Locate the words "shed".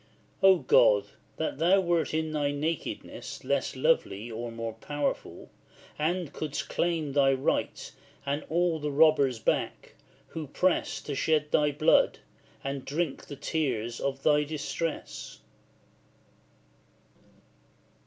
11.13-11.51